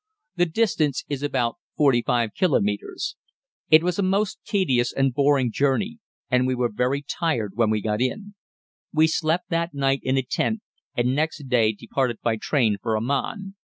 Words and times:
The 0.35 0.47
distance 0.47 1.03
is 1.09 1.21
about 1.21 1.57
45 1.77 2.33
kilometres. 2.33 3.17
It 3.69 3.83
was 3.83 3.99
a 3.99 4.01
most 4.01 4.39
tedious 4.43 4.91
and 4.91 5.13
boring 5.13 5.51
journey, 5.51 5.99
and 6.27 6.47
we 6.47 6.55
were 6.55 6.71
very 6.73 7.03
tired 7.03 7.51
when 7.53 7.69
we 7.69 7.81
got 7.83 8.01
in. 8.01 8.33
We 8.91 9.05
slept 9.05 9.51
that 9.51 9.75
night 9.75 9.99
in 10.01 10.17
a 10.17 10.23
tent, 10.23 10.61
and 10.97 11.13
next 11.13 11.43
day 11.49 11.71
departed 11.73 12.17
by 12.23 12.37
train 12.37 12.77
for 12.81 12.97
Aman. 12.97 13.55